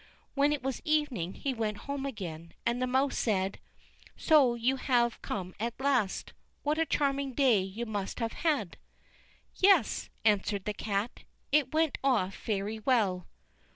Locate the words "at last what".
5.59-6.79